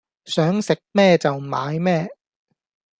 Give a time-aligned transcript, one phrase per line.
[0.25, 2.07] 想食咩就買咩